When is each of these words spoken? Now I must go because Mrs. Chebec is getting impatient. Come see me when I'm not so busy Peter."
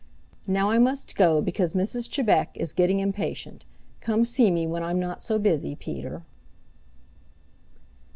Now 0.47 0.71
I 0.71 0.79
must 0.79 1.15
go 1.15 1.41
because 1.43 1.73
Mrs. 1.73 2.09
Chebec 2.09 2.47
is 2.57 2.73
getting 2.73 2.99
impatient. 2.99 3.65
Come 3.99 4.25
see 4.25 4.49
me 4.49 4.65
when 4.65 4.81
I'm 4.81 4.99
not 4.99 5.21
so 5.21 5.37
busy 5.37 5.75
Peter." 5.75 6.23